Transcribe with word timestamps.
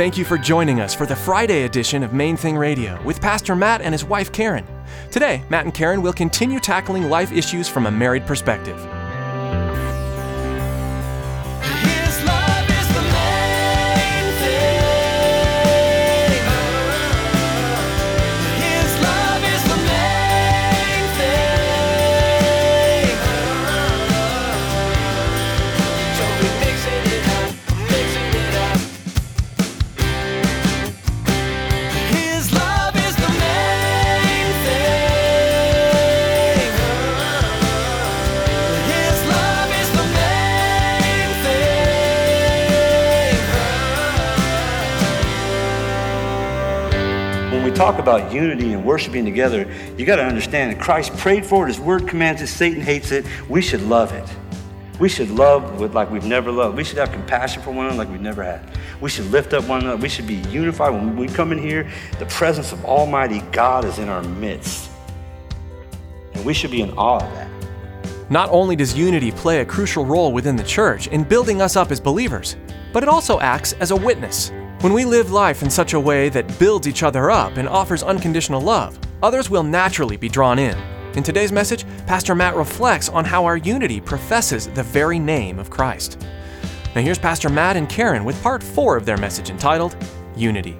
Thank 0.00 0.16
you 0.16 0.24
for 0.24 0.38
joining 0.38 0.80
us 0.80 0.94
for 0.94 1.04
the 1.04 1.14
Friday 1.14 1.64
edition 1.64 2.02
of 2.02 2.14
Main 2.14 2.34
Thing 2.34 2.56
Radio 2.56 2.98
with 3.02 3.20
Pastor 3.20 3.54
Matt 3.54 3.82
and 3.82 3.92
his 3.92 4.02
wife 4.02 4.32
Karen. 4.32 4.66
Today, 5.10 5.44
Matt 5.50 5.66
and 5.66 5.74
Karen 5.74 6.00
will 6.00 6.14
continue 6.14 6.58
tackling 6.58 7.10
life 7.10 7.32
issues 7.32 7.68
from 7.68 7.84
a 7.84 7.90
married 7.90 8.24
perspective. 8.24 8.78
When 47.50 47.64
we 47.64 47.72
talk 47.72 47.98
about 47.98 48.32
unity 48.32 48.74
and 48.74 48.84
worshiping 48.84 49.24
together, 49.24 49.68
you 49.98 50.06
got 50.06 50.16
to 50.16 50.24
understand 50.24 50.72
that 50.72 50.80
Christ 50.80 51.16
prayed 51.16 51.44
for 51.44 51.64
it, 51.64 51.66
His 51.66 51.80
Word 51.80 52.06
commands 52.06 52.40
it, 52.42 52.46
Satan 52.46 52.80
hates 52.80 53.10
it. 53.10 53.26
We 53.48 53.60
should 53.60 53.82
love 53.82 54.12
it. 54.12 54.28
We 55.00 55.08
should 55.08 55.30
love 55.30 55.80
with 55.80 55.92
like 55.92 56.12
we've 56.12 56.24
never 56.24 56.52
loved. 56.52 56.76
We 56.76 56.84
should 56.84 56.98
have 56.98 57.10
compassion 57.10 57.60
for 57.60 57.72
one 57.72 57.86
another 57.86 57.98
like 57.98 58.08
we've 58.08 58.20
never 58.20 58.44
had. 58.44 58.78
We 59.00 59.10
should 59.10 59.32
lift 59.32 59.52
up 59.52 59.66
one 59.66 59.80
another. 59.80 60.00
We 60.00 60.08
should 60.08 60.28
be 60.28 60.36
unified. 60.50 60.92
When 60.92 61.16
we 61.16 61.26
come 61.26 61.50
in 61.50 61.58
here, 61.58 61.90
the 62.20 62.26
presence 62.26 62.70
of 62.70 62.84
Almighty 62.84 63.40
God 63.50 63.84
is 63.84 63.98
in 63.98 64.08
our 64.08 64.22
midst. 64.22 64.88
And 66.34 66.44
we 66.44 66.54
should 66.54 66.70
be 66.70 66.82
in 66.82 66.92
awe 66.92 67.16
of 67.16 67.34
that. 67.34 67.50
Not 68.30 68.48
only 68.50 68.76
does 68.76 68.96
unity 68.96 69.32
play 69.32 69.58
a 69.58 69.64
crucial 69.64 70.04
role 70.04 70.32
within 70.32 70.54
the 70.54 70.62
church 70.62 71.08
in 71.08 71.24
building 71.24 71.60
us 71.60 71.74
up 71.74 71.90
as 71.90 71.98
believers, 71.98 72.56
but 72.92 73.02
it 73.02 73.08
also 73.08 73.40
acts 73.40 73.72
as 73.80 73.90
a 73.90 73.96
witness. 73.96 74.52
When 74.80 74.94
we 74.94 75.04
live 75.04 75.30
life 75.30 75.62
in 75.62 75.68
such 75.68 75.92
a 75.92 76.00
way 76.00 76.30
that 76.30 76.58
builds 76.58 76.88
each 76.88 77.02
other 77.02 77.30
up 77.30 77.58
and 77.58 77.68
offers 77.68 78.02
unconditional 78.02 78.62
love, 78.62 78.98
others 79.22 79.50
will 79.50 79.62
naturally 79.62 80.16
be 80.16 80.30
drawn 80.30 80.58
in. 80.58 80.74
In 81.14 81.22
today's 81.22 81.52
message, 81.52 81.84
Pastor 82.06 82.34
Matt 82.34 82.56
reflects 82.56 83.10
on 83.10 83.26
how 83.26 83.44
our 83.44 83.58
unity 83.58 84.00
professes 84.00 84.68
the 84.68 84.82
very 84.82 85.18
name 85.18 85.58
of 85.58 85.68
Christ. 85.68 86.26
Now, 86.94 87.02
here's 87.02 87.18
Pastor 87.18 87.50
Matt 87.50 87.76
and 87.76 87.90
Karen 87.90 88.24
with 88.24 88.42
part 88.42 88.62
four 88.62 88.96
of 88.96 89.04
their 89.04 89.18
message 89.18 89.50
entitled 89.50 89.94
Unity. 90.34 90.78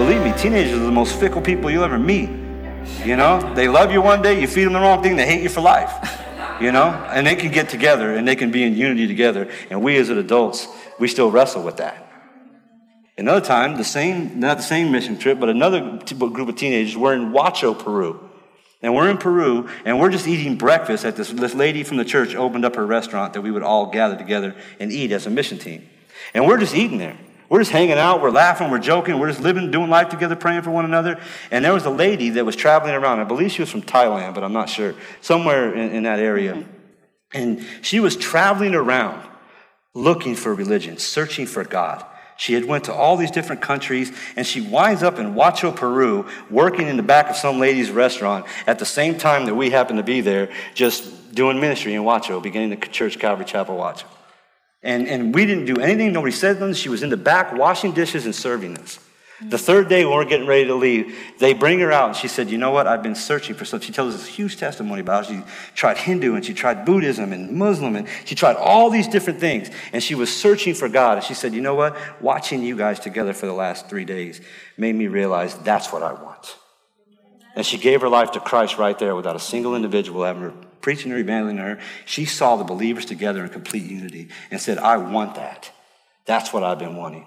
Believe 0.00 0.22
me, 0.22 0.32
teenagers 0.32 0.72
are 0.72 0.84
the 0.84 0.90
most 0.90 1.20
fickle 1.20 1.42
people 1.42 1.70
you'll 1.70 1.84
ever 1.84 1.98
meet. 1.98 2.30
You 3.04 3.16
know, 3.16 3.52
they 3.52 3.68
love 3.68 3.92
you 3.92 4.00
one 4.00 4.22
day, 4.22 4.40
you 4.40 4.46
feed 4.46 4.64
them 4.64 4.72
the 4.72 4.80
wrong 4.80 5.02
thing, 5.02 5.14
they 5.14 5.26
hate 5.26 5.42
you 5.42 5.50
for 5.50 5.60
life. 5.60 5.92
You 6.58 6.72
know, 6.72 6.86
and 6.86 7.26
they 7.26 7.36
can 7.36 7.52
get 7.52 7.68
together 7.68 8.14
and 8.14 8.26
they 8.26 8.34
can 8.34 8.50
be 8.50 8.62
in 8.62 8.74
unity 8.74 9.06
together. 9.06 9.50
And 9.68 9.82
we 9.82 9.98
as 9.98 10.08
adults, 10.08 10.68
we 10.98 11.06
still 11.06 11.30
wrestle 11.30 11.62
with 11.62 11.76
that. 11.76 12.10
Another 13.18 13.44
time, 13.44 13.76
the 13.76 13.84
same, 13.84 14.40
not 14.40 14.56
the 14.56 14.62
same 14.62 14.90
mission 14.90 15.18
trip, 15.18 15.38
but 15.38 15.50
another 15.50 15.98
group 15.98 16.48
of 16.48 16.56
teenagers, 16.56 16.96
we're 16.96 17.12
in 17.12 17.30
Huacho, 17.30 17.78
Peru. 17.78 18.26
And 18.80 18.94
we're 18.94 19.10
in 19.10 19.18
Peru, 19.18 19.68
and 19.84 20.00
we're 20.00 20.10
just 20.10 20.26
eating 20.26 20.56
breakfast 20.56 21.04
at 21.04 21.16
this, 21.16 21.28
this 21.28 21.54
lady 21.54 21.82
from 21.82 21.98
the 21.98 22.06
church 22.06 22.34
opened 22.34 22.64
up 22.64 22.76
her 22.76 22.86
restaurant 22.86 23.34
that 23.34 23.42
we 23.42 23.50
would 23.50 23.62
all 23.62 23.90
gather 23.90 24.16
together 24.16 24.56
and 24.78 24.90
eat 24.90 25.12
as 25.12 25.26
a 25.26 25.30
mission 25.30 25.58
team. 25.58 25.86
And 26.32 26.46
we're 26.46 26.58
just 26.58 26.74
eating 26.74 26.96
there. 26.96 27.18
We're 27.50 27.58
just 27.58 27.72
hanging 27.72 27.98
out, 27.98 28.22
we're 28.22 28.30
laughing, 28.30 28.70
we're 28.70 28.78
joking, 28.78 29.18
we're 29.18 29.28
just 29.28 29.40
living, 29.40 29.72
doing 29.72 29.90
life 29.90 30.08
together, 30.08 30.36
praying 30.36 30.62
for 30.62 30.70
one 30.70 30.84
another. 30.84 31.20
And 31.50 31.64
there 31.64 31.74
was 31.74 31.84
a 31.84 31.90
lady 31.90 32.30
that 32.30 32.46
was 32.46 32.54
traveling 32.54 32.94
around. 32.94 33.18
I 33.18 33.24
believe 33.24 33.50
she 33.50 33.60
was 33.60 33.68
from 33.68 33.82
Thailand, 33.82 34.34
but 34.34 34.44
I'm 34.44 34.52
not 34.52 34.68
sure. 34.68 34.94
Somewhere 35.20 35.74
in, 35.74 35.90
in 35.90 36.02
that 36.04 36.20
area. 36.20 36.64
And 37.34 37.66
she 37.82 37.98
was 37.98 38.14
traveling 38.14 38.76
around 38.76 39.28
looking 39.94 40.36
for 40.36 40.54
religion, 40.54 40.96
searching 40.96 41.44
for 41.44 41.64
God. 41.64 42.06
She 42.36 42.54
had 42.54 42.66
went 42.66 42.84
to 42.84 42.94
all 42.94 43.16
these 43.16 43.32
different 43.32 43.62
countries, 43.62 44.12
and 44.36 44.46
she 44.46 44.60
winds 44.60 45.02
up 45.02 45.18
in 45.18 45.34
Huacho, 45.34 45.74
Peru, 45.74 46.28
working 46.50 46.86
in 46.86 46.96
the 46.96 47.02
back 47.02 47.30
of 47.30 47.36
some 47.36 47.58
lady's 47.58 47.90
restaurant 47.90 48.46
at 48.68 48.78
the 48.78 48.86
same 48.86 49.18
time 49.18 49.46
that 49.46 49.56
we 49.56 49.70
happen 49.70 49.96
to 49.96 50.04
be 50.04 50.20
there, 50.20 50.50
just 50.72 51.34
doing 51.34 51.60
ministry 51.60 51.94
in 51.94 52.02
Huacho, 52.02 52.40
beginning 52.40 52.70
the 52.70 52.76
church 52.76 53.18
Calvary 53.18 53.44
Chapel 53.44 53.76
Huacho. 53.76 54.04
And, 54.82 55.06
and 55.08 55.34
we 55.34 55.44
didn't 55.44 55.66
do 55.66 55.80
anything. 55.80 56.12
Nobody 56.12 56.32
said 56.32 56.58
nothing. 56.58 56.74
She 56.74 56.88
was 56.88 57.02
in 57.02 57.10
the 57.10 57.16
back 57.16 57.52
washing 57.52 57.92
dishes 57.92 58.24
and 58.24 58.34
serving 58.34 58.78
us. 58.78 58.98
The 59.42 59.56
third 59.56 59.88
day, 59.88 60.04
when 60.04 60.16
we're 60.16 60.26
getting 60.26 60.46
ready 60.46 60.66
to 60.66 60.74
leave, 60.74 61.16
they 61.38 61.54
bring 61.54 61.80
her 61.80 61.90
out 61.90 62.08
and 62.08 62.16
she 62.16 62.28
said, 62.28 62.50
You 62.50 62.58
know 62.58 62.72
what? 62.72 62.86
I've 62.86 63.02
been 63.02 63.14
searching 63.14 63.54
for 63.54 63.64
something. 63.64 63.86
She 63.86 63.92
tells 63.92 64.14
us 64.14 64.20
this 64.20 64.28
huge 64.28 64.58
testimony 64.58 65.00
about 65.00 65.26
she 65.26 65.42
tried 65.74 65.96
Hindu 65.96 66.34
and 66.34 66.44
she 66.44 66.52
tried 66.52 66.84
Buddhism 66.84 67.32
and 67.32 67.50
Muslim 67.52 67.96
and 67.96 68.06
she 68.26 68.34
tried 68.34 68.56
all 68.56 68.90
these 68.90 69.08
different 69.08 69.40
things. 69.40 69.70
And 69.94 70.02
she 70.02 70.14
was 70.14 70.34
searching 70.34 70.74
for 70.74 70.90
God. 70.90 71.16
And 71.16 71.24
she 71.24 71.32
said, 71.32 71.54
You 71.54 71.62
know 71.62 71.74
what? 71.74 71.96
Watching 72.20 72.62
you 72.62 72.76
guys 72.76 73.00
together 73.00 73.32
for 73.32 73.46
the 73.46 73.54
last 73.54 73.88
three 73.88 74.04
days 74.04 74.42
made 74.76 74.94
me 74.94 75.06
realize 75.06 75.54
that's 75.54 75.90
what 75.90 76.02
I 76.02 76.12
want. 76.12 76.56
And 77.56 77.64
she 77.64 77.78
gave 77.78 78.02
her 78.02 78.10
life 78.10 78.32
to 78.32 78.40
Christ 78.40 78.76
right 78.76 78.98
there 78.98 79.16
without 79.16 79.36
a 79.36 79.40
single 79.40 79.74
individual 79.74 80.22
her 80.24 80.52
preaching 80.80 81.12
or 81.12 81.18
evangelizing 81.18 81.58
her. 81.58 81.78
She 82.06 82.24
saw 82.24 82.56
the 82.56 82.64
believers 82.64 83.04
together 83.04 83.44
in 83.44 83.50
complete 83.50 83.84
unity 83.84 84.28
and 84.50 84.60
said, 84.60 84.78
I 84.78 84.96
want 84.96 85.34
that. 85.36 85.70
That's 86.26 86.52
what 86.52 86.62
I've 86.62 86.78
been 86.78 86.96
wanting. 86.96 87.26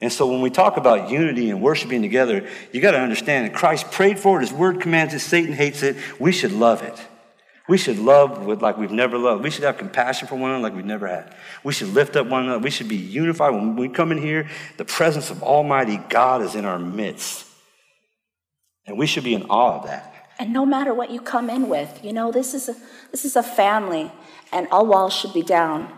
And 0.00 0.12
so 0.12 0.26
when 0.26 0.40
we 0.40 0.50
talk 0.50 0.76
about 0.76 1.10
unity 1.10 1.50
and 1.50 1.60
worshiping 1.60 2.00
together, 2.00 2.48
you 2.72 2.80
got 2.80 2.92
to 2.92 3.00
understand 3.00 3.46
that 3.46 3.54
Christ 3.54 3.90
prayed 3.90 4.18
for 4.18 4.38
it, 4.38 4.48
his 4.48 4.52
word 4.52 4.80
commands 4.80 5.12
it, 5.12 5.20
Satan 5.20 5.52
hates 5.52 5.82
it. 5.82 5.96
We 6.18 6.32
should 6.32 6.52
love 6.52 6.82
it. 6.82 6.98
We 7.68 7.78
should 7.78 7.98
love 7.98 8.46
with 8.46 8.62
like 8.62 8.78
we've 8.78 8.90
never 8.90 9.16
loved. 9.16 9.44
We 9.44 9.50
should 9.50 9.62
have 9.62 9.78
compassion 9.78 10.26
for 10.26 10.34
one 10.34 10.50
another 10.50 10.64
like 10.64 10.74
we've 10.74 10.84
never 10.84 11.06
had. 11.06 11.32
We 11.62 11.72
should 11.72 11.88
lift 11.88 12.16
up 12.16 12.26
one 12.26 12.44
another. 12.44 12.58
We 12.58 12.70
should 12.70 12.88
be 12.88 12.96
unified. 12.96 13.52
When 13.52 13.76
we 13.76 13.88
come 13.88 14.10
in 14.10 14.18
here, 14.18 14.48
the 14.76 14.84
presence 14.84 15.30
of 15.30 15.44
Almighty 15.44 16.00
God 16.08 16.42
is 16.42 16.56
in 16.56 16.64
our 16.64 16.80
midst. 16.80 17.46
And 18.86 18.98
we 18.98 19.06
should 19.06 19.22
be 19.22 19.34
in 19.34 19.44
awe 19.44 19.78
of 19.78 19.86
that. 19.86 20.12
And 20.40 20.54
no 20.54 20.64
matter 20.64 20.94
what 20.94 21.10
you 21.10 21.20
come 21.20 21.50
in 21.50 21.68
with, 21.68 22.00
you 22.02 22.14
know, 22.14 22.32
this 22.32 22.54
is 22.54 22.70
a, 22.70 22.76
this 23.10 23.26
is 23.26 23.36
a 23.36 23.42
family, 23.42 24.10
and 24.50 24.66
all 24.70 24.86
walls 24.86 25.12
should 25.12 25.34
be 25.34 25.42
down. 25.42 25.92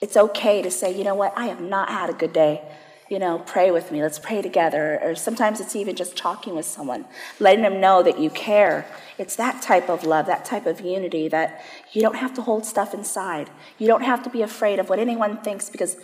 It's 0.00 0.16
okay 0.16 0.62
to 0.62 0.70
say, 0.70 0.96
you 0.96 1.04
know 1.04 1.14
what, 1.14 1.34
I 1.36 1.46
have 1.46 1.60
not 1.60 1.90
had 1.90 2.08
a 2.08 2.14
good 2.14 2.32
day. 2.32 2.62
You 3.10 3.18
know, 3.18 3.40
pray 3.40 3.70
with 3.70 3.92
me. 3.92 4.00
Let's 4.00 4.18
pray 4.18 4.40
together. 4.40 4.98
Or 5.02 5.14
sometimes 5.14 5.60
it's 5.60 5.76
even 5.76 5.94
just 5.94 6.16
talking 6.16 6.56
with 6.56 6.64
someone, 6.64 7.04
letting 7.38 7.62
them 7.62 7.82
know 7.82 8.02
that 8.02 8.18
you 8.18 8.30
care. 8.30 8.86
It's 9.18 9.36
that 9.36 9.60
type 9.60 9.90
of 9.90 10.04
love, 10.04 10.24
that 10.24 10.46
type 10.46 10.64
of 10.64 10.80
unity 10.80 11.28
that 11.28 11.62
you 11.92 12.00
don't 12.00 12.16
have 12.16 12.32
to 12.34 12.42
hold 12.42 12.64
stuff 12.64 12.94
inside. 12.94 13.50
You 13.76 13.86
don't 13.86 14.04
have 14.04 14.22
to 14.22 14.30
be 14.30 14.40
afraid 14.40 14.78
of 14.78 14.88
what 14.88 15.00
anyone 15.00 15.36
thinks 15.42 15.68
because 15.68 15.98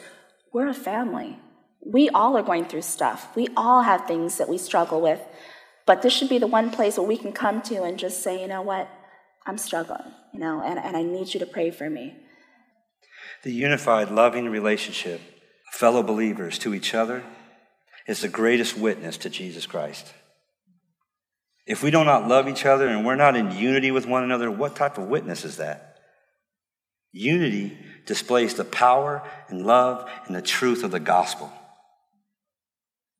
we're 0.52 0.68
a 0.68 0.74
family. 0.74 1.38
We 1.80 2.10
all 2.10 2.36
are 2.36 2.42
going 2.42 2.66
through 2.66 2.82
stuff. 2.82 3.34
We 3.34 3.48
all 3.56 3.80
have 3.80 4.06
things 4.06 4.36
that 4.36 4.50
we 4.50 4.58
struggle 4.58 5.00
with. 5.00 5.22
But 5.88 6.02
this 6.02 6.12
should 6.12 6.28
be 6.28 6.36
the 6.36 6.46
one 6.46 6.70
place 6.70 6.98
where 6.98 7.06
we 7.06 7.16
can 7.16 7.32
come 7.32 7.62
to 7.62 7.82
and 7.82 7.98
just 7.98 8.22
say, 8.22 8.42
you 8.42 8.46
know 8.46 8.60
what, 8.60 8.90
I'm 9.46 9.56
struggling, 9.56 10.12
you 10.34 10.38
know, 10.38 10.60
and, 10.62 10.78
and 10.78 10.94
I 10.94 11.02
need 11.02 11.32
you 11.32 11.40
to 11.40 11.46
pray 11.46 11.70
for 11.70 11.88
me. 11.88 12.14
The 13.42 13.52
unified, 13.52 14.10
loving 14.10 14.50
relationship 14.50 15.18
of 15.18 15.78
fellow 15.78 16.02
believers 16.02 16.58
to 16.58 16.74
each 16.74 16.92
other 16.92 17.22
is 18.06 18.20
the 18.20 18.28
greatest 18.28 18.76
witness 18.76 19.16
to 19.16 19.30
Jesus 19.30 19.64
Christ. 19.64 20.12
If 21.66 21.82
we 21.82 21.90
do 21.90 22.04
not 22.04 22.28
love 22.28 22.48
each 22.48 22.66
other 22.66 22.86
and 22.86 23.06
we're 23.06 23.16
not 23.16 23.34
in 23.34 23.50
unity 23.50 23.90
with 23.90 24.06
one 24.06 24.24
another, 24.24 24.50
what 24.50 24.76
type 24.76 24.98
of 24.98 25.08
witness 25.08 25.42
is 25.46 25.56
that? 25.56 26.00
Unity 27.12 27.78
displays 28.04 28.52
the 28.52 28.64
power 28.66 29.26
and 29.48 29.64
love 29.64 30.06
and 30.26 30.36
the 30.36 30.42
truth 30.42 30.84
of 30.84 30.90
the 30.90 31.00
gospel. 31.00 31.50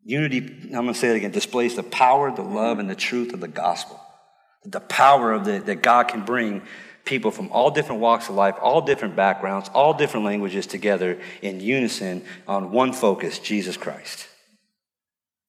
Unity, 0.09 0.39
I'm 0.39 0.71
going 0.71 0.95
to 0.95 0.95
say 0.95 1.11
it 1.11 1.17
again, 1.17 1.33
displays 1.33 1.77
the 1.77 1.83
power, 1.83 2.35
the 2.35 2.41
love, 2.41 2.79
and 2.79 2.89
the 2.89 2.95
truth 2.95 3.35
of 3.35 3.41
the 3.41 3.47
gospel. 3.47 4.01
The 4.65 4.81
power 4.81 5.35
of 5.35 5.45
the, 5.45 5.59
that 5.59 5.83
God 5.83 6.05
can 6.05 6.25
bring 6.25 6.63
people 7.05 7.31
from 7.31 7.53
all 7.53 7.71
different 7.71 8.01
walks 8.01 8.31
of 8.31 8.35
life, 8.35 8.55
all 8.59 8.81
different 8.81 9.17
backgrounds, 9.17 9.69
all 9.75 9.93
different 9.93 10.25
languages 10.25 10.67
together 10.67 11.21
in 11.43 11.61
unison 11.61 12.25
on 12.47 12.73
one 12.73 12.95
focus 12.95 13.39
Jesus 13.39 13.77
Christ. 13.77 14.27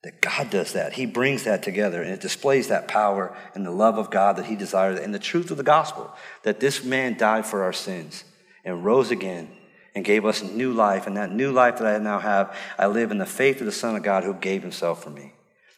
That 0.04 0.20
God 0.20 0.50
does 0.50 0.74
that. 0.74 0.92
He 0.92 1.06
brings 1.06 1.46
that 1.46 1.64
together 1.64 2.02
and 2.02 2.12
it 2.12 2.20
displays 2.20 2.68
that 2.68 2.90
power 2.90 3.34
and 3.56 3.66
the 3.66 3.72
love 3.72 3.98
of 3.98 4.12
God 4.12 4.36
that 4.36 4.48
He 4.48 4.58
desires 4.58 5.00
and 5.00 5.14
the 5.14 5.20
truth 5.20 5.52
of 5.52 5.58
the 5.58 5.64
gospel 5.64 6.14
that 6.44 6.60
this 6.60 6.84
man 6.84 7.18
died 7.18 7.46
for 7.46 7.64
our 7.64 7.72
sins 7.72 8.26
and 8.66 8.84
rose 8.84 9.10
again 9.10 9.50
and 9.96 10.06
gave 10.06 10.26
us 10.26 10.42
new 10.44 10.72
life. 10.74 11.08
And 11.08 11.18
that 11.18 11.32
new 11.32 11.52
life 11.52 11.80
that 11.80 11.88
I 11.88 11.98
now 11.98 12.20
have, 12.20 12.56
I 12.78 12.88
live 12.88 13.12
in 13.12 13.18
the 13.18 13.26
faith 13.26 13.60
of 13.60 13.66
the 13.66 13.72
Son 13.72 13.96
of 13.96 14.04
God 14.04 14.24
who 14.24 14.34
gave 14.34 14.62
Himself 14.62 15.04
for 15.04 15.10
me. 15.10 15.34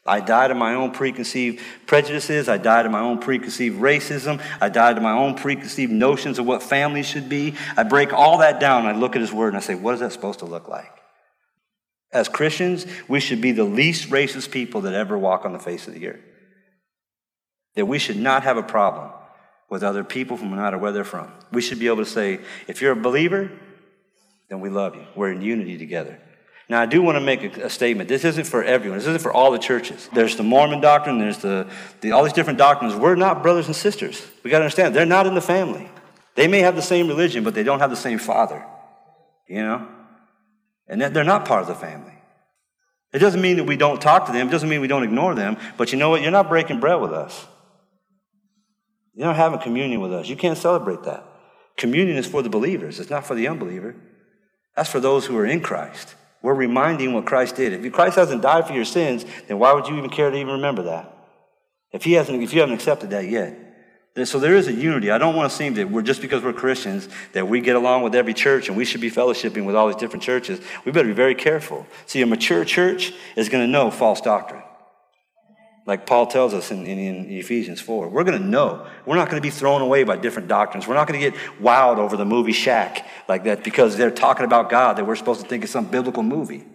I 0.06 0.20
died 0.20 0.48
to 0.48 0.56
my 0.56 0.74
own 0.74 0.92
preconceived 0.92 1.62
prejudices. 1.86 2.50
I 2.50 2.58
died 2.58 2.84
to 2.84 2.90
my 2.90 3.02
own 3.02 3.20
preconceived 3.20 3.80
racism. 3.80 4.42
I 4.60 4.70
died 4.70 4.96
to 4.96 5.02
my 5.02 5.12
own 5.12 5.36
preconceived 5.36 5.92
notions 5.92 6.40
of 6.40 6.46
what 6.46 6.64
family 6.64 7.04
should 7.04 7.30
be. 7.30 7.54
I 7.78 7.84
break 7.84 8.12
all 8.12 8.40
that 8.40 8.60
down 8.60 8.88
I 8.88 8.94
look 8.94 9.16
at 9.16 9.22
His 9.22 9.32
Word 9.32 9.50
and 9.50 9.58
I 9.58 9.62
say, 9.62 9.76
what 9.76 9.94
is 9.94 10.00
that 10.00 10.12
supposed 10.12 10.40
to 10.40 10.46
look 10.46 10.68
like? 10.68 10.92
As 12.12 12.28
Christians, 12.28 12.86
we 13.08 13.20
should 13.20 13.42
be 13.42 13.52
the 13.52 13.64
least 13.64 14.10
racist 14.10 14.52
people 14.52 14.82
that 14.82 14.94
ever 14.94 15.18
walk 15.18 15.46
on 15.46 15.54
the 15.54 15.60
face 15.60 15.88
of 15.88 15.94
the 15.94 16.08
earth. 16.08 16.20
That 17.76 17.86
we 17.86 18.00
should 18.00 18.18
not 18.18 18.44
have 18.44 18.58
a 18.58 18.64
problem 18.64 19.12
with 19.70 19.84
other 19.84 20.04
people 20.04 20.36
from 20.36 20.50
no 20.50 20.58
matter 20.58 20.78
where 20.78 20.92
they're 20.92 21.06
from. 21.06 21.32
We 21.54 21.62
should 21.62 21.80
be 21.80 21.88
able 21.88 22.04
to 22.04 22.06
say, 22.06 22.40
if 22.68 22.82
you're 22.82 22.92
a 22.92 22.98
believer, 22.98 23.52
then 24.52 24.60
we 24.60 24.70
love 24.70 24.96
you. 24.96 25.06
We're 25.16 25.32
in 25.32 25.42
unity 25.42 25.78
together. 25.78 26.20
Now, 26.68 26.82
I 26.82 26.86
do 26.86 27.02
want 27.02 27.16
to 27.16 27.22
make 27.22 27.58
a, 27.58 27.68
a, 27.68 27.70
statement. 27.70 28.10
This 28.10 28.26
isn't 28.26 28.44
for 28.44 28.62
everyone. 28.62 28.98
This 28.98 29.08
isn't 29.08 29.22
for 29.22 29.32
all 29.32 29.50
the 29.50 29.58
churches. 29.58 30.10
There's 30.14 30.36
the 30.36 30.44
Mormon 30.44 30.82
doctrine. 30.82 31.20
There's 31.20 31.38
the, 31.38 31.72
the 32.02 32.12
all 32.12 32.24
these 32.26 32.34
different 32.34 32.60
doctrines. 32.60 32.94
We're 32.94 33.16
not 33.16 33.44
brothers 33.44 33.68
and 33.68 33.76
sisters. 33.76 34.22
We 34.44 34.52
got 34.52 34.58
to 34.58 34.66
understand 34.66 34.94
they're 34.94 35.06
not 35.06 35.26
in 35.26 35.36
the 35.36 35.42
family. 35.42 35.90
They 36.36 36.50
may 36.50 36.60
have 36.60 36.76
the 36.76 36.82
same 36.82 37.08
religion, 37.08 37.46
but 37.46 37.56
they 37.56 37.64
don't 37.64 37.80
have 37.80 37.92
the 37.92 37.96
same 37.96 38.20
father. 38.20 38.66
You 39.48 39.64
know, 39.64 39.88
and 40.86 41.02
they're 41.02 41.24
not 41.24 41.46
part 41.46 41.62
of 41.62 41.68
the 41.70 41.76
family. 41.76 42.14
It 43.14 43.20
doesn't 43.20 43.42
mean 43.42 43.56
that 43.56 43.64
we 43.64 43.78
don't 43.78 44.02
talk 44.02 44.26
to 44.26 44.34
them. 44.34 44.50
It 44.50 44.52
doesn't 44.52 44.68
mean 44.68 44.82
we 44.82 44.88
don't 44.88 45.04
ignore 45.04 45.34
them. 45.34 45.56
But 45.78 45.94
you 45.94 45.98
know 45.98 46.10
what? 46.10 46.22
You're 46.22 46.32
not 46.32 46.50
breaking 46.50 46.82
bread 46.82 47.00
with 47.00 47.14
us. 47.14 47.48
You're 49.14 49.28
not 49.28 49.38
having 49.38 49.60
communion 49.60 50.02
with 50.02 50.14
us. 50.14 50.28
You 50.28 50.36
can't 50.36 50.58
celebrate 50.58 51.04
that. 51.04 51.26
Communion 51.78 52.18
is 52.18 52.28
for 52.28 52.42
the 52.42 52.50
believers. 52.50 53.00
It's 53.00 53.10
not 53.10 53.26
for 53.26 53.34
the 53.34 53.48
unbeliever. 53.48 53.96
That's 54.76 54.90
for 54.90 55.00
those 55.00 55.26
who 55.26 55.38
are 55.38 55.46
in 55.46 55.62
Christ. 55.62 56.16
We're 56.42 56.54
reminding 56.54 57.14
what 57.14 57.26
Christ 57.26 57.56
did. 57.56 57.86
If 57.86 57.94
Christ 57.94 58.16
hasn't 58.16 58.42
died 58.42 58.66
for 58.66 58.74
your 58.74 58.86
sins, 58.86 59.26
then 59.48 59.60
why 59.60 59.74
would 59.74 59.88
you 59.88 59.98
even 59.98 60.10
care 60.10 60.30
to 60.30 60.36
even 60.36 60.54
remember 60.54 60.84
that? 60.84 61.16
If 61.92 62.04
he 62.04 62.14
hasn't, 62.14 62.42
if 62.42 62.54
you 62.54 62.62
haven't 62.62 62.76
accepted 62.76 63.12
that 63.12 63.28
yet. 63.28 63.58
So 64.26 64.40
there 64.40 64.56
is 64.56 64.68
a 64.68 64.74
unity. 64.74 65.10
I 65.10 65.18
don't 65.18 65.36
want 65.36 65.50
to 65.50 65.56
seem 65.56 65.76
that 65.76 65.90
we're 65.90 66.02
just 66.02 66.22
because 66.22 66.44
we're 66.44 66.52
Christians 66.52 67.08
that 67.32 67.48
we 67.48 67.62
get 67.62 67.76
along 67.78 68.04
with 68.04 68.14
every 68.14 68.34
church 68.34 68.68
and 68.68 68.76
we 68.76 68.84
should 68.84 69.00
be 69.00 69.10
fellowshipping 69.10 69.66
with 69.66 69.76
all 69.76 69.88
these 69.88 69.96
different 69.96 70.24
churches. 70.24 70.60
We 70.84 70.92
better 70.92 71.08
be 71.08 71.14
very 71.14 71.36
careful. 71.36 71.86
See, 72.08 72.22
a 72.22 72.26
mature 72.26 72.66
church 72.66 73.14
is 73.38 73.48
going 73.48 73.66
to 73.66 73.72
know 73.72 73.90
false 73.90 74.20
doctrine. 74.20 74.64
Like 75.86 76.06
Paul 76.06 76.28
tells 76.28 76.54
us 76.54 76.70
in, 76.72 76.86
in, 76.86 77.00
in 77.00 77.32
Ephesians 77.32 77.82
4. 77.82 78.10
We're 78.10 78.24
going 78.24 78.40
to 78.40 78.48
know. 78.48 78.88
We're 79.06 79.16
not 79.16 79.30
going 79.30 79.42
to 79.42 79.46
be 79.46 79.50
thrown 79.50 79.82
away 79.82 80.04
by 80.04 80.16
different 80.16 80.48
doctrines. 80.48 80.88
We're 80.88 80.94
not 80.94 81.08
going 81.08 81.20
to 81.20 81.32
get 81.32 81.40
wowed 81.60 81.98
over 81.98 82.16
the 82.16 82.26
movie 82.26 82.52
Shack 82.52 83.08
like 83.28 83.46
that 83.46 83.64
because 83.64 83.98
they're 83.98 84.12
talking 84.12 84.46
about 84.46 84.70
God 84.70 84.98
that 84.98 85.08
we're 85.08 85.16
supposed 85.16 85.42
to 85.42 85.48
think 85.48 85.64
is 85.64 85.72
some 85.72 85.86
biblical 85.86 86.22
movie. 86.22 86.66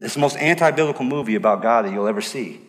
It's 0.00 0.14
the 0.14 0.20
most 0.20 0.36
anti 0.36 0.70
biblical 0.70 1.04
movie 1.04 1.34
about 1.34 1.60
God 1.60 1.84
that 1.84 1.92
you'll 1.92 2.06
ever 2.06 2.20
see. 2.20 2.60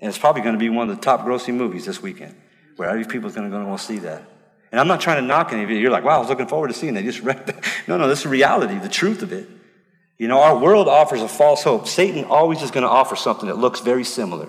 And 0.00 0.08
it's 0.08 0.18
probably 0.18 0.42
going 0.42 0.54
to 0.54 0.58
be 0.58 0.68
one 0.68 0.90
of 0.90 0.96
the 0.96 1.02
top 1.02 1.24
grossing 1.24 1.54
movies 1.54 1.84
this 1.84 2.02
weekend 2.02 2.34
where 2.76 2.88
every 2.88 3.04
people's 3.04 3.34
going 3.34 3.50
to 3.50 3.56
go 3.56 3.68
and 3.68 3.80
see 3.80 3.98
that. 4.00 4.22
And 4.70 4.80
I'm 4.80 4.88
not 4.88 5.00
trying 5.00 5.22
to 5.22 5.26
knock 5.26 5.52
any 5.52 5.62
of 5.62 5.70
you. 5.70 5.76
You're 5.76 5.90
like, 5.90 6.04
wow, 6.04 6.16
I 6.16 6.18
was 6.18 6.28
looking 6.28 6.46
forward 6.46 6.68
to 6.68 6.74
seeing 6.74 6.94
that. 6.94 7.04
You 7.04 7.10
just 7.12 7.24
read 7.24 7.46
that. 7.46 7.64
No, 7.86 7.96
no, 7.96 8.08
this 8.08 8.20
is 8.20 8.26
reality, 8.26 8.78
the 8.78 8.88
truth 8.88 9.22
of 9.22 9.32
it. 9.32 9.48
You 10.18 10.26
know, 10.26 10.40
our 10.40 10.58
world 10.58 10.88
offers 10.88 11.22
a 11.22 11.28
false 11.28 11.62
hope. 11.62 11.86
Satan 11.86 12.24
always 12.24 12.60
is 12.62 12.72
going 12.72 12.82
to 12.82 12.88
offer 12.88 13.14
something 13.14 13.48
that 13.48 13.56
looks 13.56 13.80
very 13.80 14.04
similar. 14.04 14.48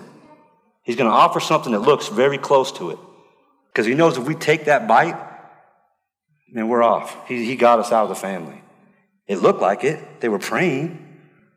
He's 0.82 0.96
going 0.96 1.08
to 1.08 1.14
offer 1.14 1.38
something 1.38 1.72
that 1.72 1.80
looks 1.80 2.08
very 2.08 2.38
close 2.38 2.72
to 2.72 2.90
it. 2.90 2.98
Because 3.72 3.86
he 3.86 3.94
knows 3.94 4.18
if 4.18 4.26
we 4.26 4.34
take 4.34 4.64
that 4.64 4.88
bite, 4.88 5.16
then 6.52 6.68
we're 6.68 6.82
off. 6.82 7.16
He, 7.28 7.44
he 7.44 7.54
got 7.54 7.78
us 7.78 7.92
out 7.92 8.02
of 8.02 8.08
the 8.08 8.16
family. 8.16 8.60
It 9.28 9.36
looked 9.36 9.60
like 9.60 9.84
it. 9.84 10.20
They 10.20 10.28
were 10.28 10.40
praying. 10.40 11.06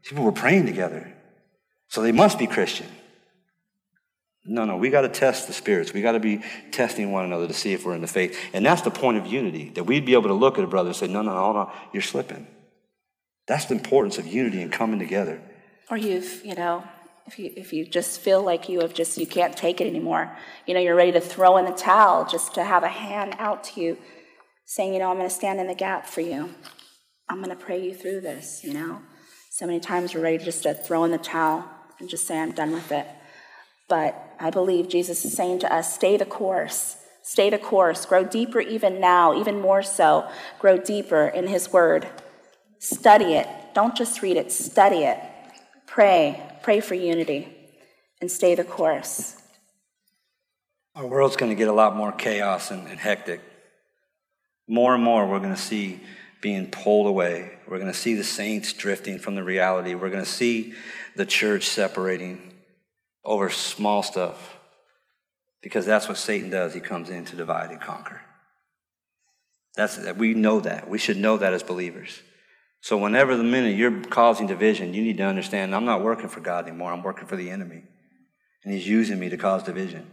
People 0.04 0.24
were 0.24 0.31
praying 0.31 0.68
together. 0.68 1.12
So 1.88 2.04
they 2.04 2.12
must 2.12 2.38
be 2.38 2.45
Christian. 2.45 2.88
No, 4.45 4.65
no, 4.65 4.77
we 4.77 4.89
got 4.89 5.01
to 5.01 5.10
test 5.10 5.48
the 5.48 5.54
spirits. 5.54 5.94
We 5.94 6.01
got 6.01 6.12
to 6.12 6.19
be 6.19 6.44
testing 6.71 7.12
one 7.12 7.25
another 7.25 7.48
to 7.48 7.54
see 7.54 7.74
if 7.74 7.86
we're 7.86 7.95
in 7.95 8.01
the 8.01 8.07
faith. 8.07 8.38
And 8.54 8.63
that's 8.63 8.81
the 8.81 8.92
point 8.92 9.18
of 9.18 9.25
unity, 9.25 9.69
that 9.71 9.86
we'd 9.86 10.06
be 10.06 10.13
able 10.13 10.27
to 10.27 10.33
look 10.33 10.60
at 10.60 10.63
a 10.63 10.68
brother 10.68 10.89
and 10.89 10.95
say, 10.95 11.07
no, 11.07 11.21
no, 11.24 11.31
hold 11.31 11.56
on, 11.56 11.71
you're 11.94 12.04
slipping. 12.04 12.45
That's 13.48 13.66
the 13.66 13.75
importance 13.75 14.18
of 14.18 14.28
unity 14.28 14.62
and 14.62 14.72
coming 14.72 15.00
together. 15.00 15.42
Or 15.90 15.98
you've, 15.98 16.44
you 16.45 16.56
know, 16.56 16.84
if 17.25 17.40
you 17.40 17.51
if 17.56 17.74
you 17.74 17.86
just 17.86 18.19
feel 18.19 18.42
like 18.42 18.69
you 18.69 18.81
have 18.81 18.94
just 18.94 19.18
you 19.18 19.28
can't 19.28 19.56
take 19.56 19.81
it 19.81 19.88
anymore, 19.88 20.36
you 20.66 20.74
know, 20.74 20.80
you're 20.80 20.95
ready 20.95 21.12
to 21.12 21.22
throw 21.22 21.57
in 21.57 21.66
the 21.66 21.72
towel, 21.72 22.25
just 22.25 22.54
to 22.56 22.63
have 22.63 22.84
a 22.84 22.88
hand 22.88 23.36
out 23.38 23.63
to 23.66 23.81
you, 23.81 23.98
saying, 24.66 24.94
you 24.94 25.00
know, 25.00 25.10
I'm 25.10 25.18
going 25.18 25.30
to 25.30 25.36
stand 25.36 25.60
in 25.60 25.68
the 25.68 25.75
gap 25.75 26.07
for 26.07 26.22
you. 26.22 26.54
I'm 27.30 27.38
going 27.42 27.56
to 27.56 27.63
pray 27.63 27.84
you 27.84 27.94
through 27.94 28.22
this. 28.22 28.63
You 28.63 28.74
know, 28.74 29.01
so 29.51 29.66
many 29.66 29.80
times 29.80 30.13
we're 30.13 30.22
ready 30.22 30.38
just 30.38 30.63
to 30.63 30.74
throw 30.74 31.04
in 31.04 31.12
the 31.12 31.18
towel 31.18 31.69
and 32.00 32.10
just 32.10 32.28
say, 32.28 32.39
I'm 32.39 32.51
done 32.51 32.72
with 32.72 32.92
it. 32.92 33.07
But 33.89 34.16
I 34.39 34.50
believe 34.50 34.88
Jesus 34.89 35.24
is 35.25 35.34
saying 35.34 35.60
to 35.60 35.74
us, 35.74 35.94
stay 35.94 36.18
the 36.18 36.25
course. 36.25 36.98
Stay 37.22 37.50
the 37.50 37.57
course. 37.57 38.06
Grow 38.06 38.24
deeper 38.24 38.60
even 38.60 39.00
now, 39.00 39.34
even 39.34 39.62
more 39.62 39.84
so. 39.84 40.28
Grow 40.60 40.78
deeper 40.78 41.28
in 41.28 41.48
His 41.48 41.72
Word. 41.72 42.07
Study 42.84 43.36
it. 43.36 43.48
Don't 43.74 43.96
just 43.96 44.22
read 44.22 44.36
it, 44.36 44.52
study 44.52 45.04
it. 45.06 45.18
Pray. 45.88 46.44
Pray 46.64 46.82
for 46.82 46.96
unity 46.96 47.48
and 48.20 48.30
stay 48.30 48.56
the 48.56 48.66
course. 48.66 49.42
Our 50.94 51.08
world's 51.08 51.38
going 51.38 51.50
to 51.50 51.56
get 51.56 51.70
a 51.70 51.74
lot 51.74 51.96
more 51.96 52.12
chaos 52.12 52.72
and, 52.72 52.86
and 52.90 53.00
hectic. 53.00 53.40
More 54.68 54.94
and 54.94 55.02
more, 55.02 55.26
we're 55.26 55.40
going 55.40 55.56
to 55.56 55.62
see 55.62 56.02
being 56.42 56.68
pulled 56.68 57.08
away. 57.08 57.54
We're 57.70 57.80
going 57.80 57.92
to 57.92 57.98
see 57.98 58.16
the 58.16 58.24
saints 58.26 58.74
drifting 58.74 59.18
from 59.18 59.36
the 59.36 59.46
reality. 59.46 59.96
We're 59.96 60.10
going 60.10 60.26
to 60.26 60.30
see 60.30 60.74
the 61.16 61.26
church 61.26 61.64
separating 61.64 62.54
over 63.24 63.50
small 63.50 64.04
stuff 64.04 64.58
because 65.62 65.86
that's 65.86 66.10
what 66.10 66.18
Satan 66.18 66.50
does. 66.50 66.74
He 66.74 66.82
comes 66.82 67.10
in 67.10 67.24
to 67.26 67.38
divide 67.38 67.70
and 67.72 67.80
conquer. 67.80 68.20
That's, 69.78 69.98
we 70.18 70.34
know 70.34 70.60
that. 70.60 70.90
We 70.90 70.98
should 70.98 71.16
know 71.16 71.38
that 71.38 71.54
as 71.54 71.64
believers. 71.64 72.22
So 72.84 72.98
whenever 72.98 73.38
the 73.38 73.46
minute 73.46 73.78
you're 73.78 74.02
causing 74.02 74.46
division, 74.46 74.94
you 74.94 75.02
need 75.02 75.16
to 75.16 75.24
understand 75.24 75.74
I'm 75.74 75.86
not 75.86 76.04
working 76.04 76.28
for 76.28 76.42
God 76.42 76.68
anymore. 76.68 76.92
I'm 76.92 77.02
working 77.02 77.28
for 77.28 77.38
the 77.38 77.50
enemy. 77.50 77.82
And 78.66 78.74
he's 78.74 78.86
using 78.86 79.18
me 79.18 79.30
to 79.30 79.38
cause 79.38 79.63
division. 79.63 80.12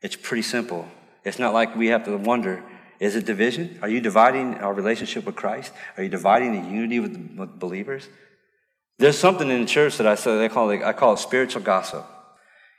It's 0.00 0.14
pretty 0.14 0.42
simple. 0.42 0.86
It's 1.24 1.40
not 1.40 1.52
like 1.52 1.74
we 1.74 1.88
have 1.88 2.04
to 2.04 2.16
wonder, 2.16 2.62
is 3.00 3.16
it 3.16 3.26
division? 3.26 3.80
Are 3.82 3.88
you 3.88 4.00
dividing 4.00 4.58
our 4.58 4.72
relationship 4.72 5.26
with 5.26 5.34
Christ? 5.34 5.72
Are 5.96 6.04
you 6.04 6.08
dividing 6.08 6.52
the 6.52 6.70
unity 6.70 7.00
with, 7.00 7.34
with 7.36 7.58
believers? 7.58 8.06
There's 9.00 9.18
something 9.18 9.50
in 9.50 9.62
the 9.62 9.66
church 9.66 9.96
that 9.96 10.06
I 10.06 10.14
say 10.14 10.38
they 10.38 10.48
call 10.48 10.70
it, 10.70 10.84
I 10.84 10.92
call 10.92 11.14
it 11.14 11.18
spiritual 11.18 11.62
gossip. 11.62 12.06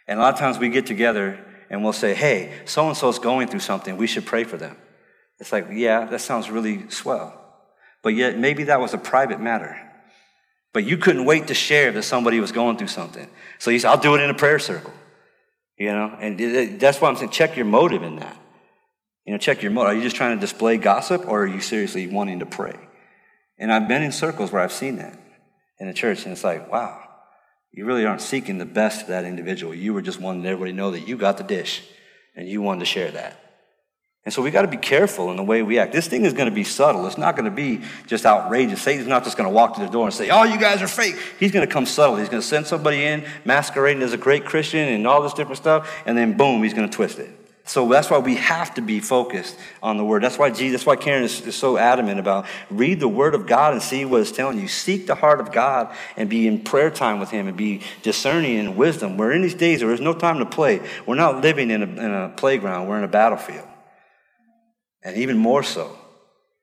And 0.07 0.17
a 0.17 0.21
lot 0.21 0.33
of 0.33 0.39
times 0.39 0.59
we 0.59 0.69
get 0.69 0.85
together 0.85 1.37
and 1.69 1.83
we'll 1.83 1.91
say, 1.91 2.13
hey, 2.13 2.53
so 2.63 2.87
and 2.87 2.95
so's 2.95 3.19
going 3.19 3.49
through 3.49 3.59
something. 3.59 3.97
We 3.97 4.07
should 4.07 4.25
pray 4.25 4.45
for 4.45 4.55
them. 4.55 4.77
It's 5.39 5.51
like, 5.51 5.67
yeah, 5.73 6.05
that 6.05 6.21
sounds 6.21 6.49
really 6.49 6.89
swell 6.89 7.41
but 8.05 8.13
yet 8.13 8.37
maybe 8.37 8.65
that 8.65 8.79
was 8.79 8.93
a 8.93 8.99
private 8.99 9.41
matter. 9.41 9.75
But 10.73 10.83
you 10.83 10.95
couldn't 10.95 11.25
wait 11.25 11.47
to 11.47 11.55
share 11.55 11.91
that 11.91 12.03
somebody 12.03 12.39
was 12.39 12.51
going 12.51 12.77
through 12.77 12.89
something. 12.89 13.27
So 13.57 13.71
you 13.71 13.79
said, 13.79 13.89
I'll 13.89 13.97
do 13.97 14.13
it 14.13 14.21
in 14.21 14.29
a 14.29 14.35
prayer 14.35 14.59
circle. 14.59 14.93
You 15.75 15.91
know, 15.91 16.15
and 16.19 16.79
that's 16.79 17.01
why 17.01 17.09
I'm 17.09 17.15
saying 17.15 17.31
check 17.31 17.55
your 17.55 17.65
motive 17.65 18.03
in 18.03 18.17
that. 18.17 18.37
You 19.25 19.33
know, 19.33 19.39
check 19.39 19.63
your 19.63 19.71
motive. 19.71 19.93
Are 19.93 19.95
you 19.95 20.03
just 20.03 20.15
trying 20.15 20.37
to 20.37 20.39
display 20.39 20.77
gossip 20.77 21.27
or 21.27 21.45
are 21.45 21.47
you 21.47 21.59
seriously 21.61 22.05
wanting 22.05 22.41
to 22.41 22.45
pray? 22.45 22.77
And 23.57 23.73
I've 23.73 23.87
been 23.87 24.03
in 24.03 24.11
circles 24.11 24.51
where 24.51 24.61
I've 24.61 24.71
seen 24.71 24.97
that 24.97 25.17
in 25.79 25.87
the 25.87 25.93
church, 25.93 26.25
and 26.25 26.31
it's 26.31 26.43
like, 26.43 26.71
wow, 26.71 27.01
you 27.71 27.85
really 27.85 28.05
aren't 28.05 28.21
seeking 28.21 28.59
the 28.59 28.65
best 28.67 29.01
of 29.01 29.07
that 29.07 29.25
individual. 29.25 29.73
You 29.73 29.95
were 29.95 30.03
just 30.03 30.21
wanting 30.21 30.45
everybody 30.45 30.73
to 30.73 30.77
know 30.77 30.91
that 30.91 31.07
you 31.07 31.17
got 31.17 31.39
the 31.39 31.43
dish 31.43 31.81
and 32.35 32.47
you 32.47 32.61
wanted 32.61 32.81
to 32.81 32.85
share 32.85 33.09
that. 33.09 33.44
And 34.25 34.33
so 34.33 34.41
we 34.41 34.49
got 34.49 34.63
to 34.63 34.67
be 34.67 34.77
careful 34.77 35.29
in 35.29 35.37
the 35.37 35.43
way 35.43 35.61
we 35.61 35.77
act. 35.77 35.93
This 35.93 36.07
thing 36.07 36.25
is 36.25 36.33
going 36.33 36.49
to 36.49 36.55
be 36.55 36.63
subtle. 36.63 37.05
It's 37.05 37.17
not 37.17 37.35
going 37.35 37.45
to 37.45 37.51
be 37.51 37.81
just 38.07 38.25
outrageous. 38.25 38.81
Satan's 38.81 39.07
not 39.07 39.23
just 39.23 39.37
going 39.37 39.47
to 39.47 39.53
walk 39.53 39.75
to 39.75 39.81
the 39.81 39.87
door 39.87 40.05
and 40.05 40.13
say, 40.13 40.31
Oh, 40.31 40.43
you 40.43 40.59
guys 40.59 40.81
are 40.81 40.87
fake. 40.87 41.15
He's 41.39 41.51
going 41.51 41.65
to 41.65 41.71
come 41.71 41.85
subtle. 41.85 42.15
He's 42.15 42.29
going 42.29 42.41
to 42.41 42.47
send 42.47 42.65
somebody 42.65 43.03
in 43.03 43.23
masquerading 43.45 44.01
as 44.01 44.13
a 44.13 44.17
great 44.17 44.43
Christian 44.43 44.89
and 44.89 45.05
all 45.05 45.21
this 45.21 45.33
different 45.33 45.57
stuff, 45.57 45.87
and 46.07 46.17
then 46.17 46.35
boom, 46.37 46.63
he's 46.63 46.73
going 46.73 46.89
to 46.89 46.95
twist 46.95 47.19
it. 47.19 47.29
So 47.67 47.87
that's 47.87 48.11
why 48.11 48.19
we 48.19 48.35
have 48.35 48.75
to 48.75 48.81
be 48.81 48.99
focused 48.99 49.57
on 49.81 49.97
the 49.97 50.05
word. 50.05 50.23
That's 50.23 50.37
why 50.37 50.51
Jesus, 50.51 50.81
that's 50.81 50.85
why 50.85 50.95
Karen 50.95 51.23
is, 51.23 51.45
is, 51.45 51.55
so 51.55 51.77
adamant 51.77 52.19
about 52.19 52.45
read 52.69 52.99
the 52.99 53.07
word 53.07 53.33
of 53.33 53.47
God 53.47 53.73
and 53.73 53.81
see 53.81 54.05
what 54.05 54.21
it's 54.21 54.31
telling 54.31 54.59
you. 54.59 54.67
Seek 54.67 55.07
the 55.07 55.15
heart 55.15 55.39
of 55.39 55.51
God 55.51 55.95
and 56.15 56.29
be 56.29 56.47
in 56.47 56.63
prayer 56.63 56.91
time 56.91 57.19
with 57.19 57.31
him 57.31 57.47
and 57.47 57.57
be 57.57 57.81
discerning 58.03 58.57
in 58.57 58.75
wisdom. 58.75 59.17
We're 59.17 59.31
in 59.31 59.41
these 59.41 59.55
days 59.55 59.81
where 59.81 59.89
there's 59.89 59.99
no 59.99 60.13
time 60.13 60.37
to 60.39 60.45
play. 60.45 60.79
We're 61.07 61.15
not 61.15 61.41
living 61.41 61.71
in 61.71 61.81
a, 61.81 61.85
in 61.85 62.13
a 62.13 62.29
playground. 62.29 62.87
We're 62.87 62.99
in 62.99 63.03
a 63.03 63.07
battlefield. 63.07 63.67
And 65.05 65.15
even 65.15 65.37
more 65.37 65.63
so, 65.63 65.97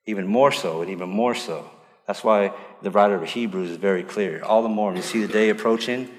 even 0.04 0.26
more 0.26 0.52
so, 0.52 0.82
and 0.82 0.90
even 0.90 1.08
more 1.08 1.34
so. 1.34 1.70
That's 2.06 2.22
why 2.22 2.52
the 2.82 2.90
writer 2.90 3.14
of 3.14 3.26
Hebrews 3.26 3.70
is 3.70 3.76
very 3.78 4.02
clear. 4.02 4.42
All 4.42 4.62
the 4.62 4.68
more, 4.68 4.88
when 4.88 4.96
you 4.96 5.02
see 5.02 5.24
the 5.24 5.32
day 5.32 5.48
approaching, 5.48 6.10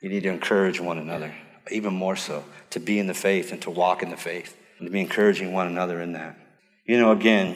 You 0.00 0.08
need 0.08 0.22
to 0.22 0.30
encourage 0.30 0.80
one 0.80 0.98
another, 0.98 1.34
even 1.70 1.92
more 1.92 2.16
so, 2.16 2.44
to 2.70 2.80
be 2.80 2.98
in 2.98 3.06
the 3.06 3.14
faith 3.14 3.52
and 3.52 3.60
to 3.62 3.70
walk 3.70 4.02
in 4.02 4.10
the 4.10 4.16
faith 4.16 4.56
and 4.78 4.86
to 4.86 4.90
be 4.90 5.00
encouraging 5.00 5.52
one 5.52 5.66
another 5.66 6.00
in 6.00 6.12
that. 6.12 6.38
You 6.86 6.98
know, 6.98 7.12
again, 7.12 7.54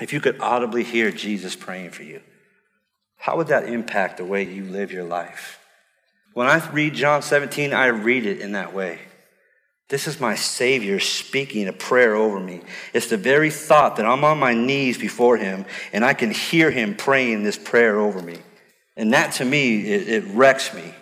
if 0.00 0.12
you 0.12 0.20
could 0.20 0.40
audibly 0.40 0.84
hear 0.84 1.10
Jesus 1.10 1.56
praying 1.56 1.90
for 1.90 2.04
you, 2.04 2.20
how 3.16 3.36
would 3.36 3.48
that 3.48 3.68
impact 3.68 4.18
the 4.18 4.24
way 4.24 4.44
you 4.44 4.64
live 4.64 4.92
your 4.92 5.04
life? 5.04 5.58
When 6.34 6.46
I 6.46 6.64
read 6.70 6.94
John 6.94 7.20
17, 7.20 7.74
I 7.74 7.86
read 7.86 8.26
it 8.26 8.40
in 8.40 8.52
that 8.52 8.72
way. 8.72 9.00
This 9.92 10.06
is 10.06 10.18
my 10.18 10.36
Savior 10.36 10.98
speaking 11.00 11.68
a 11.68 11.72
prayer 11.74 12.14
over 12.14 12.40
me. 12.40 12.62
It's 12.94 13.08
the 13.08 13.18
very 13.18 13.50
thought 13.50 13.96
that 13.96 14.06
I'm 14.06 14.24
on 14.24 14.38
my 14.38 14.54
knees 14.54 14.96
before 14.96 15.36
Him 15.36 15.66
and 15.92 16.02
I 16.02 16.14
can 16.14 16.30
hear 16.30 16.70
Him 16.70 16.96
praying 16.96 17.42
this 17.42 17.58
prayer 17.58 17.98
over 17.98 18.22
me. 18.22 18.38
And 18.96 19.12
that 19.12 19.32
to 19.32 19.44
me, 19.44 19.82
it, 19.82 20.08
it 20.08 20.24
wrecks 20.28 20.72
me 20.72 20.94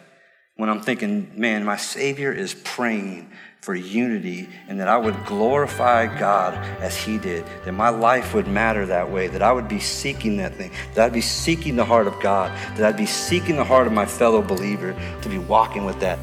when 0.57 0.69
I'm 0.69 0.81
thinking, 0.81 1.31
man, 1.37 1.63
my 1.65 1.77
Savior 1.77 2.33
is 2.33 2.53
praying 2.53 3.31
for 3.61 3.77
unity 3.77 4.49
and 4.67 4.81
that 4.81 4.89
I 4.89 4.97
would 4.97 5.25
glorify 5.25 6.07
God 6.19 6.55
as 6.81 6.97
He 6.97 7.17
did, 7.17 7.45
that 7.65 7.71
my 7.71 7.91
life 7.91 8.35
would 8.35 8.49
matter 8.49 8.87
that 8.87 9.09
way, 9.09 9.29
that 9.29 9.41
I 9.41 9.53
would 9.53 9.69
be 9.69 9.79
seeking 9.79 10.39
that 10.39 10.57
thing, 10.57 10.73
that 10.95 11.05
I'd 11.05 11.13
be 11.13 11.21
seeking 11.21 11.77
the 11.77 11.85
heart 11.85 12.09
of 12.09 12.19
God, 12.19 12.51
that 12.77 12.85
I'd 12.85 12.97
be 12.97 13.07
seeking 13.07 13.55
the 13.55 13.63
heart 13.63 13.87
of 13.87 13.93
my 13.93 14.07
fellow 14.07 14.43
believer 14.43 14.97
to 15.23 15.29
be 15.29 15.39
walking 15.39 15.85
with 15.85 16.01
that. 16.01 16.19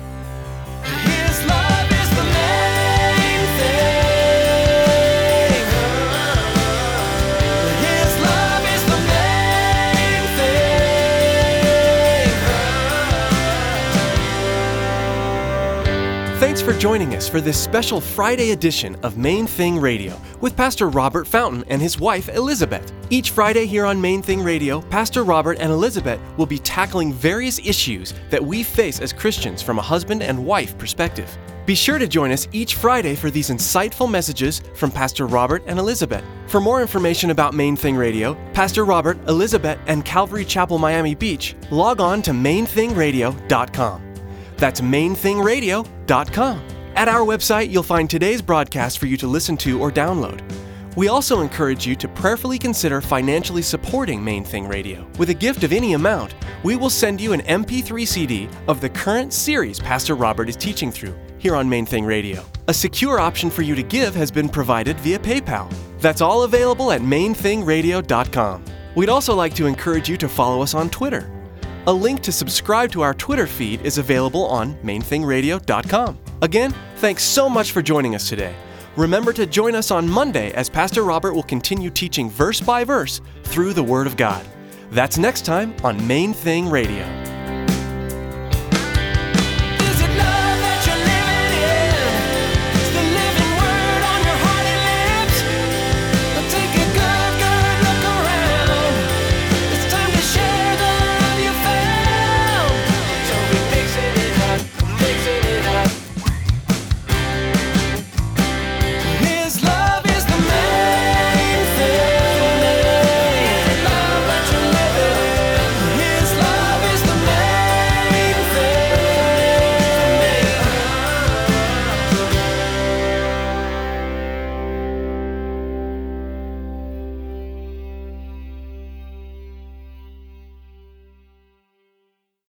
For 16.68 16.78
joining 16.80 17.16
us 17.16 17.30
for 17.30 17.40
this 17.40 17.58
special 17.58 18.02
Friday 18.02 18.52
edition 18.52 18.98
of 19.02 19.18
Main 19.18 19.48
Thing 19.48 19.80
Radio 19.80 20.20
with 20.42 20.58
Pastor 20.58 20.90
Robert 20.90 21.26
Fountain 21.26 21.64
and 21.70 21.82
his 21.82 21.98
wife 21.98 22.28
Elizabeth. 22.28 22.92
Each 23.10 23.32
Friday 23.32 23.66
here 23.66 23.86
on 23.86 24.02
Main 24.02 24.22
Thing 24.22 24.44
Radio, 24.44 24.82
Pastor 24.82 25.24
Robert 25.24 25.60
and 25.62 25.72
Elizabeth 25.72 26.20
will 26.36 26.46
be 26.46 26.60
tackling 26.60 27.14
various 27.14 27.58
issues 27.60 28.14
that 28.30 28.44
we 28.44 28.64
face 28.64 29.00
as 29.00 29.14
Christians 29.14 29.62
from 29.62 29.80
a 29.80 29.82
husband 29.82 30.22
and 30.22 30.46
wife 30.46 30.78
perspective. 30.78 31.38
Be 31.66 31.74
sure 31.74 31.98
to 32.00 32.06
join 32.06 32.32
us 32.32 32.50
each 32.52 32.76
Friday 32.76 33.16
for 33.16 33.32
these 33.32 33.50
insightful 33.50 34.12
messages 34.12 34.62
from 34.76 34.92
Pastor 34.92 35.26
Robert 35.26 35.64
and 35.68 35.80
Elizabeth. 35.80 36.26
For 36.48 36.60
more 36.60 36.82
information 36.82 37.30
about 37.30 37.54
Main 37.54 37.78
Thing 37.78 37.96
Radio, 37.96 38.36
Pastor 38.52 38.84
Robert, 38.84 39.18
Elizabeth, 39.30 39.80
and 39.88 40.04
Calvary 40.04 40.44
Chapel 40.44 40.80
Miami 40.80 41.16
Beach, 41.16 41.56
log 41.72 42.02
on 42.02 42.22
to 42.24 42.32
mainthingradio.com. 42.32 44.04
That's 44.58 44.82
mainthingradio.com. 44.82 45.97
At 46.96 47.10
our 47.10 47.20
website, 47.20 47.70
you'll 47.70 47.84
find 47.84 48.10
today's 48.10 48.42
broadcast 48.42 48.98
for 48.98 49.08
you 49.08 49.18
to 49.18 49.28
listen 49.28 49.58
to 49.58 49.80
or 49.80 49.92
download. 49.92 50.42
We 50.96 51.10
also 51.10 51.42
encourage 51.42 51.86
you 51.86 51.96
to 51.98 52.08
prayerfully 52.08 52.58
consider 52.58 53.02
financially 53.02 53.62
supporting 53.62 54.24
Main 54.24 54.44
Thing 54.44 54.68
Radio. 54.68 55.06
With 55.20 55.30
a 55.30 55.34
gift 55.34 55.64
of 55.64 55.74
any 55.74 55.94
amount, 55.94 56.34
we 56.64 56.76
will 56.76 56.90
send 56.90 57.22
you 57.22 57.34
an 57.34 57.42
MP3 57.42 58.08
CD 58.08 58.50
of 58.68 58.82
the 58.82 58.90
current 58.90 59.32
series 59.34 59.80
Pastor 59.80 60.16
Robert 60.16 60.50
is 60.50 60.56
teaching 60.56 60.92
through 60.92 61.16
here 61.38 61.56
on 61.56 61.70
Main 61.70 61.86
Thing 61.86 62.06
Radio. 62.06 62.44
A 62.68 62.74
secure 62.74 63.20
option 63.20 63.52
for 63.52 63.62
you 63.62 63.76
to 63.76 63.84
give 63.84 64.16
has 64.16 64.32
been 64.32 64.50
provided 64.50 65.00
via 65.02 65.20
PayPal. 65.20 65.72
That's 66.00 66.22
all 66.22 66.44
available 66.44 66.92
at 66.92 67.02
mainthingradio.com. 67.02 68.66
We'd 68.96 69.10
also 69.10 69.36
like 69.36 69.54
to 69.56 69.68
encourage 69.68 70.10
you 70.10 70.18
to 70.18 70.28
follow 70.28 70.64
us 70.64 70.74
on 70.74 70.90
Twitter. 70.90 71.30
A 71.88 71.94
link 71.94 72.22
to 72.24 72.34
subscribe 72.34 72.91
to 72.91 73.01
our 73.01 73.13
Twitter 73.13 73.48
feed 73.48 73.82
is 73.86 73.98
available 73.98 74.46
on 74.46 74.75
mainthingradio.com. 74.84 76.20
Again, 76.41 76.75
thanks 76.98 77.24
so 77.24 77.48
much 77.48 77.72
for 77.72 77.82
joining 77.82 78.13
us 78.13 78.27
today. 78.27 78.53
Remember 78.98 79.32
to 79.32 79.46
join 79.46 79.74
us 79.74 79.89
on 79.89 80.06
Monday 80.06 80.51
as 80.51 80.70
Pastor 80.70 81.03
Robert 81.03 81.34
will 81.34 81.44
continue 81.44 81.89
teaching 81.89 82.29
verse 82.29 82.60
by 82.60 82.84
verse 82.84 83.22
through 83.44 83.72
the 83.72 83.84
Word 83.84 84.06
of 84.06 84.17
God. 84.17 84.46
That's 84.91 85.17
next 85.17 85.46
time 85.46 85.74
on 85.82 86.06
Main 86.06 86.34
Thing 86.34 86.70
Radio. 86.70 87.26